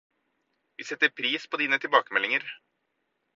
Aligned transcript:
Vi 0.79 0.85
setter 0.91 1.09
pris 1.21 1.45
på 1.51 1.59
dine 1.63 1.79
tilbakemeldinger. 1.85 2.49